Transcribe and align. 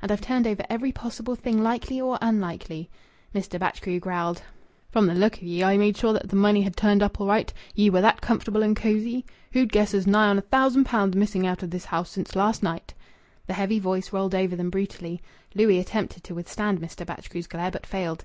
And 0.00 0.12
I've 0.12 0.20
turned 0.20 0.46
over 0.46 0.64
every 0.70 0.92
possible 0.92 1.34
thing 1.34 1.60
likely 1.60 2.00
or 2.00 2.16
unlikely." 2.22 2.88
Mr. 3.34 3.58
Batchgrew 3.58 3.98
growled 3.98 4.42
"From 4.92 5.08
th' 5.10 5.16
look 5.16 5.38
of 5.38 5.42
ye 5.42 5.64
I 5.64 5.76
made 5.76 5.96
sure 5.96 6.12
that 6.12 6.28
th' 6.30 6.34
money 6.34 6.62
had 6.62 6.76
turned 6.76 7.02
up 7.02 7.20
all 7.20 7.26
right 7.26 7.52
ye 7.74 7.90
were 7.90 8.00
that 8.00 8.20
comfortable 8.20 8.62
and 8.62 8.76
cosy! 8.76 9.26
Who'd 9.54 9.72
guess 9.72 9.92
as 9.92 10.06
nigh 10.06 10.28
on 10.28 10.38
a 10.38 10.42
thousand 10.42 10.84
pound's 10.84 11.16
missing 11.16 11.48
out 11.48 11.64
of 11.64 11.70
this 11.70 11.86
house 11.86 12.10
since 12.10 12.36
last 12.36 12.62
night!" 12.62 12.94
The 13.48 13.54
heavy 13.54 13.80
voice 13.80 14.12
rolled 14.12 14.36
over 14.36 14.54
them 14.54 14.70
brutally. 14.70 15.20
Louis 15.52 15.80
attempted 15.80 16.22
to 16.22 16.34
withstand 16.36 16.78
Mr. 16.80 17.04
Batchgrew's 17.04 17.48
glare, 17.48 17.72
but 17.72 17.84
failed. 17.84 18.24